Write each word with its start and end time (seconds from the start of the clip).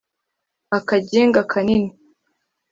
akaginga 0.77 1.41
kanini 1.51 1.89